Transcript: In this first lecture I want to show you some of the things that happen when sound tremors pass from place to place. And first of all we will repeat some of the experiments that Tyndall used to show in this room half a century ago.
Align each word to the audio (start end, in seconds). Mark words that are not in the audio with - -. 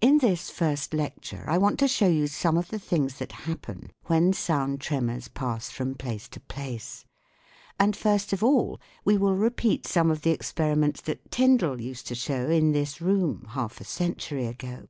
In 0.00 0.18
this 0.18 0.50
first 0.50 0.94
lecture 0.94 1.42
I 1.48 1.58
want 1.58 1.80
to 1.80 1.88
show 1.88 2.06
you 2.06 2.28
some 2.28 2.56
of 2.56 2.68
the 2.68 2.78
things 2.78 3.18
that 3.18 3.32
happen 3.42 3.90
when 4.06 4.32
sound 4.32 4.80
tremors 4.80 5.26
pass 5.26 5.68
from 5.68 5.96
place 5.96 6.28
to 6.28 6.38
place. 6.38 7.04
And 7.76 7.96
first 7.96 8.32
of 8.32 8.44
all 8.44 8.78
we 9.04 9.16
will 9.16 9.34
repeat 9.34 9.84
some 9.84 10.12
of 10.12 10.22
the 10.22 10.30
experiments 10.30 11.00
that 11.00 11.32
Tyndall 11.32 11.80
used 11.80 12.06
to 12.06 12.14
show 12.14 12.48
in 12.48 12.70
this 12.70 13.00
room 13.00 13.46
half 13.50 13.80
a 13.80 13.84
century 13.84 14.46
ago. 14.46 14.86